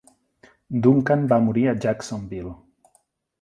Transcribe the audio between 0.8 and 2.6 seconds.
Duncan va morir a Jacksonville.